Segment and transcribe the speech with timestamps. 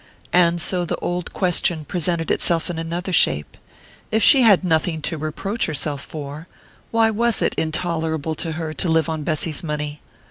[0.33, 3.55] And so the old question presented itself in another shape:
[4.11, 6.47] if she had nothing to reproach herself for,
[6.89, 10.01] why was it intolerable to her to live on Bessy's money?